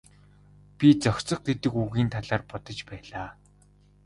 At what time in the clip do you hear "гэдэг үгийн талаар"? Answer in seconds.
1.47-2.41